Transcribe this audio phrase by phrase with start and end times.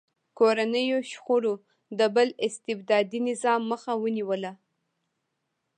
[0.37, 1.53] کورنیو شخړو
[1.99, 4.51] د بل استبدادي نظام مخه ونیوله.